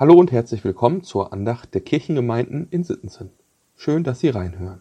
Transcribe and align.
Hallo 0.00 0.14
und 0.14 0.30
herzlich 0.30 0.62
willkommen 0.62 1.02
zur 1.02 1.32
Andacht 1.32 1.74
der 1.74 1.80
Kirchengemeinden 1.80 2.68
in 2.70 2.84
Sittensen. 2.84 3.30
Schön, 3.74 4.04
dass 4.04 4.20
Sie 4.20 4.28
reinhören. 4.28 4.80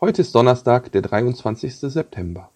Heute 0.00 0.22
ist 0.22 0.36
Donnerstag, 0.36 0.92
der 0.92 1.02
23. 1.02 1.74
September. 1.74 2.52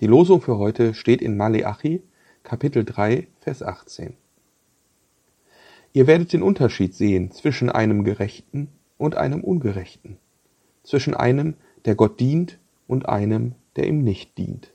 Die 0.00 0.08
Losung 0.08 0.40
für 0.40 0.58
heute 0.58 0.94
steht 0.94 1.22
in 1.22 1.36
Maleachi, 1.36 2.02
Kapitel 2.42 2.84
3, 2.84 3.28
Vers 3.38 3.62
18. 3.62 4.14
Ihr 5.92 6.08
werdet 6.08 6.32
den 6.32 6.42
Unterschied 6.42 6.94
sehen 6.94 7.30
zwischen 7.30 7.70
einem 7.70 8.02
Gerechten 8.02 8.66
und 8.98 9.16
einem 9.16 9.44
Ungerechten, 9.44 10.18
zwischen 10.82 11.14
einem, 11.14 11.54
der 11.84 11.94
Gott 11.94 12.18
dient, 12.18 12.58
und 12.88 13.08
einem, 13.08 13.54
der 13.76 13.86
ihm 13.86 14.02
nicht 14.02 14.36
dient. 14.36 14.72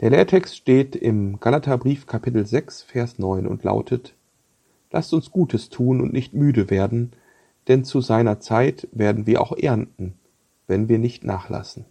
Der 0.00 0.10
Lehrtext 0.10 0.56
steht 0.56 0.96
im 0.96 1.38
Galaterbrief 1.38 2.08
Kapitel 2.08 2.44
6, 2.44 2.82
Vers 2.82 3.20
9 3.20 3.46
und 3.46 3.62
lautet, 3.62 4.16
Lasst 4.90 5.14
uns 5.14 5.30
Gutes 5.30 5.68
tun 5.68 6.00
und 6.00 6.12
nicht 6.12 6.34
müde 6.34 6.68
werden, 6.68 7.12
denn 7.68 7.84
zu 7.84 8.00
seiner 8.00 8.40
Zeit 8.40 8.88
werden 8.90 9.26
wir 9.26 9.40
auch 9.40 9.56
ernten, 9.56 10.14
wenn 10.66 10.88
wir 10.88 10.98
nicht 10.98 11.22
nachlassen. 11.22 11.84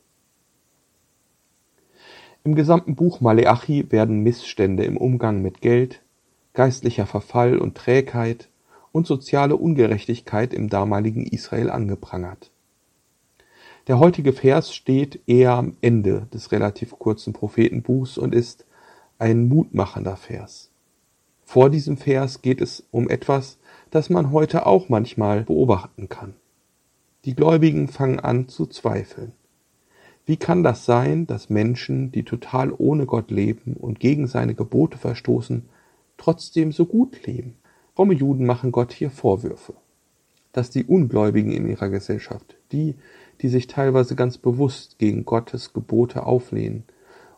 Im 2.44 2.56
gesamten 2.56 2.96
Buch 2.96 3.22
Maleachi 3.22 3.90
werden 3.90 4.20
Missstände 4.20 4.84
im 4.84 4.98
Umgang 4.98 5.42
mit 5.42 5.62
Geld, 5.62 6.02
geistlicher 6.54 7.06
Verfall 7.06 7.58
und 7.58 7.76
Trägheit 7.76 8.50
und 8.92 9.08
soziale 9.08 9.56
Ungerechtigkeit 9.56 10.54
im 10.54 10.68
damaligen 10.68 11.26
Israel 11.26 11.70
angeprangert. 11.70 12.53
Der 13.88 14.00
heutige 14.00 14.32
Vers 14.32 14.74
steht 14.74 15.20
eher 15.28 15.54
am 15.54 15.76
Ende 15.82 16.28
des 16.34 16.54
relativ 16.54 16.92
kurzen 17.00 17.34
Prophetenbuchs 17.34 18.18
und 18.18 18.34
ist 18.34 18.66
ein 19.20 19.50
mutmachender 19.50 20.16
Vers. 20.16 20.72
Vor 21.44 21.70
diesem 21.70 21.98
Vers 21.98 22.42
geht 22.42 22.62
es 22.62 22.86
um 22.92 23.10
etwas, 23.10 23.58
das 23.92 24.10
man 24.10 24.32
heute 24.32 24.66
auch 24.66 24.88
manchmal 24.88 25.44
beobachten 25.44 26.08
kann. 26.08 26.34
Die 27.26 27.36
Gläubigen 27.36 27.90
fangen 27.90 28.22
an 28.22 28.48
zu 28.48 28.68
zweifeln. 28.68 29.34
Wie 30.26 30.38
kann 30.38 30.64
das 30.64 30.86
sein, 30.86 31.28
dass 31.28 31.50
Menschen, 31.50 32.12
die 32.14 32.24
total 32.24 32.72
ohne 32.72 33.06
Gott 33.06 33.32
leben 33.32 33.74
und 33.74 34.00
gegen 34.00 34.28
seine 34.28 34.56
Gebote 34.56 34.98
verstoßen, 34.98 35.68
trotzdem 36.18 36.72
so 36.72 36.86
gut 36.86 37.26
leben? 37.26 37.56
Fromme 37.96 38.14
Juden 38.14 38.46
machen 38.46 38.72
Gott 38.72 38.94
hier 38.94 39.12
Vorwürfe. 39.12 39.74
Dass 40.54 40.70
die 40.70 40.86
Ungläubigen 40.86 41.52
in 41.52 41.68
ihrer 41.68 41.90
Gesellschaft, 41.90 42.56
die, 42.72 42.96
die 43.42 43.50
sich 43.50 43.68
teilweise 43.68 44.16
ganz 44.16 44.38
bewusst 44.38 45.00
gegen 45.00 45.26
Gottes 45.26 45.74
Gebote 45.74 46.26
auflehnen 46.26 46.84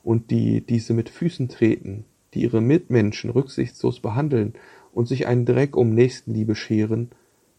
und 0.04 0.30
die 0.32 0.62
diese 0.62 0.94
mit 0.94 1.10
Füßen 1.10 1.50
treten, 1.50 2.06
die 2.34 2.42
ihre 2.42 2.62
Mitmenschen 2.62 3.30
rücksichtslos 3.30 4.00
behandeln 4.00 4.54
und 4.94 5.08
sich 5.08 5.28
einen 5.28 5.46
Dreck 5.46 5.76
um 5.76 5.90
Nächstenliebe 5.94 6.56
scheren, 6.56 7.10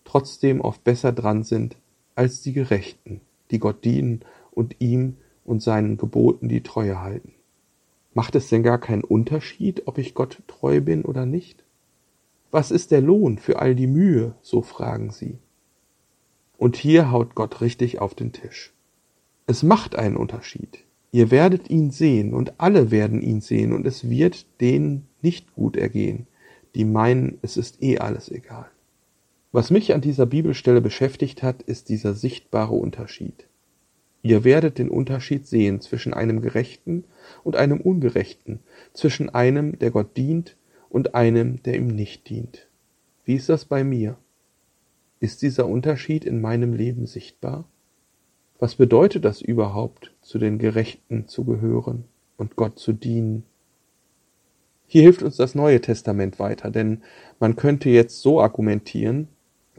trotzdem 0.04 0.60
oft 0.60 0.84
besser 0.84 1.12
dran 1.12 1.42
sind 1.42 1.76
als 2.14 2.40
die 2.42 2.52
Gerechten, 2.52 3.20
die 3.50 3.58
Gott 3.58 3.84
dienen 3.84 4.20
und 4.52 4.76
ihm 4.78 5.16
und 5.44 5.62
seinen 5.62 5.96
Geboten 5.96 6.48
die 6.48 6.62
Treue 6.62 7.00
halten. 7.00 7.32
Macht 8.14 8.34
es 8.34 8.48
denn 8.48 8.62
gar 8.62 8.78
keinen 8.78 9.04
Unterschied, 9.04 9.82
ob 9.86 9.98
ich 9.98 10.14
Gott 10.14 10.42
treu 10.46 10.80
bin 10.80 11.04
oder 11.04 11.26
nicht? 11.26 11.64
Was 12.50 12.70
ist 12.70 12.90
der 12.90 13.02
Lohn 13.02 13.38
für 13.38 13.58
all 13.58 13.74
die 13.74 13.86
Mühe? 13.86 14.34
so 14.40 14.62
fragen 14.62 15.10
sie. 15.10 15.38
Und 16.58 16.76
hier 16.76 17.10
haut 17.10 17.34
Gott 17.34 17.60
richtig 17.60 18.00
auf 18.00 18.14
den 18.14 18.32
Tisch. 18.32 18.72
Es 19.46 19.62
macht 19.62 19.96
einen 19.96 20.16
Unterschied. 20.16 20.78
Ihr 21.12 21.30
werdet 21.30 21.70
ihn 21.70 21.90
sehen 21.90 22.34
und 22.34 22.60
alle 22.60 22.90
werden 22.90 23.22
ihn 23.22 23.40
sehen 23.40 23.72
und 23.72 23.86
es 23.86 24.08
wird 24.08 24.46
denen 24.60 25.06
nicht 25.22 25.54
gut 25.54 25.76
ergehen, 25.76 26.26
die 26.74 26.84
meinen, 26.84 27.38
es 27.42 27.56
ist 27.56 27.82
eh 27.82 27.98
alles 27.98 28.30
egal. 28.30 28.66
Was 29.52 29.70
mich 29.70 29.94
an 29.94 30.02
dieser 30.02 30.26
Bibelstelle 30.26 30.80
beschäftigt 30.80 31.42
hat, 31.42 31.62
ist 31.62 31.88
dieser 31.88 32.12
sichtbare 32.14 32.74
Unterschied. 32.74 33.46
Ihr 34.22 34.44
werdet 34.44 34.78
den 34.78 34.90
Unterschied 34.90 35.46
sehen 35.46 35.80
zwischen 35.80 36.12
einem 36.12 36.42
Gerechten 36.42 37.04
und 37.44 37.56
einem 37.56 37.80
Ungerechten, 37.80 38.58
zwischen 38.92 39.30
einem, 39.30 39.78
der 39.78 39.92
Gott 39.92 40.16
dient, 40.16 40.56
und 40.90 41.14
einem, 41.14 41.62
der 41.62 41.76
ihm 41.76 41.86
nicht 41.86 42.28
dient. 42.28 42.66
Wie 43.24 43.36
ist 43.36 43.48
das 43.48 43.64
bei 43.64 43.84
mir? 43.84 44.18
Ist 45.18 45.40
dieser 45.40 45.66
Unterschied 45.66 46.26
in 46.26 46.42
meinem 46.42 46.74
Leben 46.74 47.06
sichtbar? 47.06 47.64
Was 48.58 48.74
bedeutet 48.74 49.24
das 49.24 49.40
überhaupt, 49.40 50.12
zu 50.20 50.38
den 50.38 50.58
Gerechten 50.58 51.26
zu 51.26 51.44
gehören 51.44 52.04
und 52.36 52.56
Gott 52.56 52.78
zu 52.78 52.92
dienen? 52.92 53.44
Hier 54.86 55.02
hilft 55.02 55.22
uns 55.22 55.36
das 55.36 55.54
Neue 55.54 55.80
Testament 55.80 56.38
weiter, 56.38 56.70
denn 56.70 57.02
man 57.40 57.56
könnte 57.56 57.88
jetzt 57.88 58.20
so 58.20 58.40
argumentieren, 58.40 59.28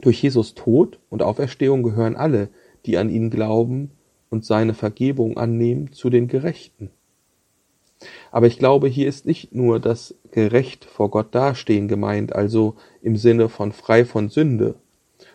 durch 0.00 0.22
Jesus 0.22 0.54
Tod 0.54 0.98
und 1.08 1.22
Auferstehung 1.22 1.82
gehören 1.82 2.16
alle, 2.16 2.48
die 2.84 2.98
an 2.98 3.08
ihn 3.08 3.30
glauben 3.30 3.92
und 4.30 4.44
seine 4.44 4.74
Vergebung 4.74 5.36
annehmen, 5.36 5.92
zu 5.92 6.10
den 6.10 6.26
Gerechten. 6.26 6.90
Aber 8.30 8.46
ich 8.46 8.58
glaube, 8.58 8.88
hier 8.88 9.08
ist 9.08 9.24
nicht 9.24 9.54
nur 9.54 9.80
das 9.80 10.14
gerecht 10.30 10.84
vor 10.84 11.10
Gott 11.10 11.34
dastehen 11.34 11.88
gemeint, 11.88 12.34
also 12.34 12.76
im 13.02 13.16
Sinne 13.16 13.48
von 13.48 13.72
frei 13.72 14.04
von 14.04 14.28
Sünde, 14.28 14.76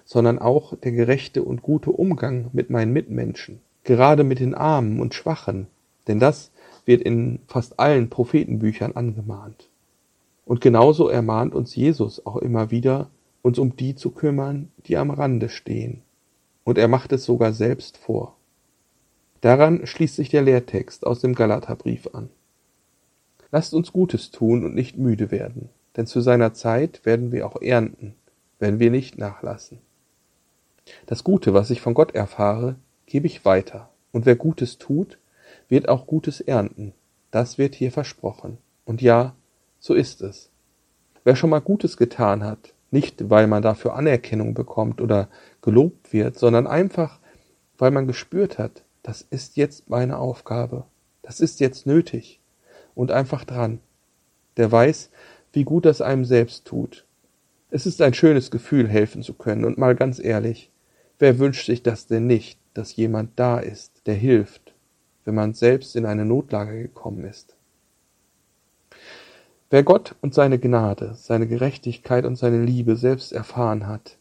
sondern 0.05 0.39
auch 0.39 0.75
der 0.77 0.91
gerechte 0.91 1.43
und 1.43 1.61
gute 1.61 1.91
Umgang 1.91 2.49
mit 2.53 2.69
meinen 2.69 2.93
Mitmenschen, 2.93 3.59
gerade 3.83 4.23
mit 4.23 4.39
den 4.39 4.55
Armen 4.55 4.99
und 4.99 5.13
Schwachen, 5.13 5.67
denn 6.07 6.19
das 6.19 6.51
wird 6.85 7.01
in 7.01 7.39
fast 7.47 7.79
allen 7.79 8.09
Prophetenbüchern 8.09 8.93
angemahnt. 8.93 9.69
Und 10.45 10.61
genauso 10.61 11.07
ermahnt 11.07 11.55
uns 11.55 11.75
Jesus 11.75 12.25
auch 12.25 12.37
immer 12.37 12.71
wieder, 12.71 13.09
uns 13.41 13.59
um 13.59 13.75
die 13.75 13.95
zu 13.95 14.11
kümmern, 14.11 14.71
die 14.85 14.97
am 14.97 15.09
Rande 15.09 15.49
stehen. 15.49 16.01
Und 16.63 16.77
er 16.77 16.87
macht 16.87 17.11
es 17.11 17.25
sogar 17.25 17.53
selbst 17.53 17.97
vor. 17.97 18.35
Daran 19.41 19.85
schließt 19.85 20.15
sich 20.15 20.29
der 20.29 20.41
Lehrtext 20.41 21.05
aus 21.05 21.19
dem 21.19 21.35
Galaterbrief 21.35 22.07
an. 22.13 22.29
Lasst 23.51 23.73
uns 23.73 23.91
Gutes 23.91 24.31
tun 24.31 24.63
und 24.65 24.73
nicht 24.73 24.97
müde 24.97 25.31
werden, 25.31 25.69
denn 25.95 26.07
zu 26.07 26.21
seiner 26.21 26.53
Zeit 26.53 27.05
werden 27.05 27.31
wir 27.31 27.45
auch 27.45 27.61
ernten, 27.61 28.15
wenn 28.59 28.79
wir 28.79 28.89
nicht 28.89 29.17
nachlassen. 29.17 29.79
Das 31.05 31.23
Gute, 31.23 31.53
was 31.53 31.69
ich 31.69 31.81
von 31.81 31.93
Gott 31.93 32.15
erfahre, 32.15 32.75
gebe 33.05 33.27
ich 33.27 33.45
weiter. 33.45 33.89
Und 34.11 34.25
wer 34.25 34.35
Gutes 34.35 34.77
tut, 34.77 35.17
wird 35.69 35.89
auch 35.89 36.07
Gutes 36.07 36.41
ernten. 36.41 36.93
Das 37.31 37.57
wird 37.57 37.75
hier 37.75 37.91
versprochen. 37.91 38.57
Und 38.85 39.01
ja, 39.01 39.35
so 39.79 39.93
ist 39.93 40.21
es. 40.21 40.51
Wer 41.23 41.35
schon 41.35 41.49
mal 41.49 41.61
Gutes 41.61 41.97
getan 41.97 42.43
hat, 42.43 42.73
nicht 42.91 43.29
weil 43.29 43.47
man 43.47 43.63
dafür 43.63 43.95
Anerkennung 43.95 44.53
bekommt 44.53 45.01
oder 45.01 45.29
gelobt 45.61 46.13
wird, 46.13 46.37
sondern 46.37 46.67
einfach, 46.67 47.19
weil 47.77 47.91
man 47.91 48.07
gespürt 48.07 48.59
hat, 48.59 48.83
das 49.01 49.21
ist 49.21 49.57
jetzt 49.57 49.89
meine 49.89 50.17
Aufgabe, 50.17 50.85
das 51.21 51.39
ist 51.39 51.59
jetzt 51.59 51.85
nötig 51.87 52.39
und 52.93 53.11
einfach 53.11 53.45
dran. 53.45 53.79
Der 54.57 54.71
weiß, 54.71 55.09
wie 55.53 55.63
gut 55.63 55.85
das 55.85 56.01
einem 56.01 56.25
selbst 56.25 56.65
tut. 56.65 57.05
Es 57.71 57.85
ist 57.85 58.01
ein 58.01 58.13
schönes 58.13 58.51
Gefühl, 58.51 58.87
helfen 58.87 59.23
zu 59.23 59.33
können, 59.33 59.65
und 59.65 59.77
mal 59.79 59.95
ganz 59.95 60.19
ehrlich, 60.19 60.71
Wer 61.19 61.39
wünscht 61.39 61.65
sich 61.65 61.83
das 61.83 62.07
denn 62.07 62.27
nicht, 62.27 62.59
dass 62.73 62.95
jemand 62.95 63.31
da 63.39 63.59
ist, 63.59 64.01
der 64.05 64.15
hilft, 64.15 64.73
wenn 65.25 65.35
man 65.35 65.53
selbst 65.53 65.95
in 65.95 66.05
eine 66.05 66.25
Notlage 66.25 66.81
gekommen 66.81 67.23
ist? 67.23 67.55
Wer 69.69 69.83
Gott 69.83 70.15
und 70.21 70.33
seine 70.33 70.59
Gnade, 70.59 71.15
seine 71.15 71.47
Gerechtigkeit 71.47 72.25
und 72.25 72.35
seine 72.35 72.63
Liebe 72.63 72.95
selbst 72.95 73.31
erfahren 73.31 73.87
hat, 73.87 74.17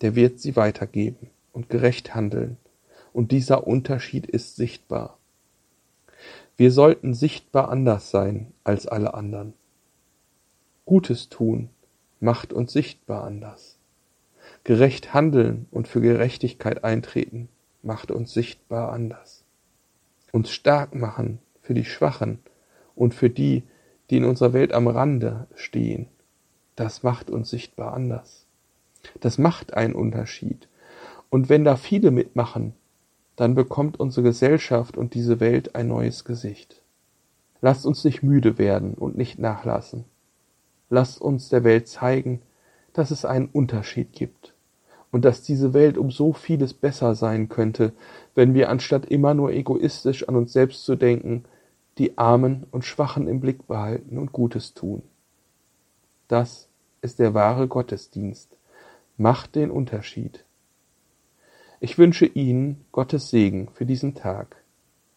der 0.00 0.14
wird 0.14 0.38
sie 0.40 0.56
weitergeben 0.56 1.30
und 1.52 1.68
gerecht 1.70 2.14
handeln, 2.14 2.56
und 3.12 3.32
dieser 3.32 3.66
Unterschied 3.66 4.26
ist 4.26 4.54
sichtbar. 4.54 5.18
Wir 6.56 6.70
sollten 6.70 7.14
sichtbar 7.14 7.68
anders 7.68 8.12
sein 8.12 8.52
als 8.62 8.86
alle 8.86 9.14
anderen. 9.14 9.54
Gutes 10.84 11.28
tun 11.28 11.70
macht 12.20 12.52
uns 12.52 12.72
sichtbar 12.72 13.24
anders. 13.24 13.79
Gerecht 14.64 15.14
handeln 15.14 15.66
und 15.70 15.88
für 15.88 16.00
Gerechtigkeit 16.00 16.84
eintreten 16.84 17.48
macht 17.82 18.10
uns 18.10 18.32
sichtbar 18.32 18.92
anders. 18.92 19.44
Uns 20.32 20.50
stark 20.50 20.94
machen 20.94 21.38
für 21.62 21.74
die 21.74 21.84
Schwachen 21.84 22.40
und 22.94 23.14
für 23.14 23.30
die, 23.30 23.64
die 24.10 24.18
in 24.18 24.24
unserer 24.24 24.52
Welt 24.52 24.72
am 24.72 24.86
Rande 24.86 25.46
stehen, 25.54 26.08
das 26.76 27.02
macht 27.02 27.30
uns 27.30 27.50
sichtbar 27.50 27.94
anders. 27.94 28.46
Das 29.20 29.38
macht 29.38 29.74
einen 29.74 29.94
Unterschied. 29.94 30.68
Und 31.30 31.48
wenn 31.48 31.64
da 31.64 31.76
viele 31.76 32.10
mitmachen, 32.10 32.74
dann 33.36 33.54
bekommt 33.54 33.98
unsere 33.98 34.24
Gesellschaft 34.24 34.96
und 34.96 35.14
diese 35.14 35.40
Welt 35.40 35.74
ein 35.74 35.88
neues 35.88 36.24
Gesicht. 36.24 36.82
Lasst 37.60 37.86
uns 37.86 38.04
nicht 38.04 38.22
müde 38.22 38.58
werden 38.58 38.94
und 38.94 39.16
nicht 39.16 39.38
nachlassen. 39.38 40.04
Lasst 40.88 41.20
uns 41.20 41.48
der 41.48 41.64
Welt 41.64 41.88
zeigen, 41.88 42.42
dass 42.92 43.10
es 43.10 43.24
einen 43.24 43.46
Unterschied 43.46 44.12
gibt 44.12 44.54
und 45.10 45.24
dass 45.24 45.42
diese 45.42 45.74
Welt 45.74 45.98
um 45.98 46.10
so 46.10 46.32
vieles 46.32 46.74
besser 46.74 47.14
sein 47.14 47.48
könnte, 47.48 47.92
wenn 48.34 48.54
wir 48.54 48.68
anstatt 48.68 49.06
immer 49.06 49.34
nur 49.34 49.52
egoistisch 49.52 50.28
an 50.28 50.36
uns 50.36 50.52
selbst 50.52 50.84
zu 50.84 50.96
denken, 50.96 51.44
die 51.98 52.16
Armen 52.18 52.66
und 52.70 52.84
Schwachen 52.84 53.26
im 53.26 53.40
Blick 53.40 53.66
behalten 53.66 54.18
und 54.18 54.32
Gutes 54.32 54.74
tun. 54.74 55.02
Das 56.28 56.68
ist 57.02 57.18
der 57.18 57.34
wahre 57.34 57.66
Gottesdienst, 57.66 58.56
macht 59.16 59.54
den 59.54 59.70
Unterschied. 59.70 60.44
Ich 61.80 61.98
wünsche 61.98 62.26
Ihnen 62.26 62.84
Gottes 62.92 63.30
Segen 63.30 63.68
für 63.72 63.86
diesen 63.86 64.14
Tag. 64.14 64.56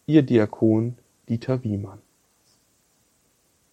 Ihr 0.06 0.24
Diakon 0.24 0.98
Dieter 1.30 1.64
Wiemann 1.64 2.00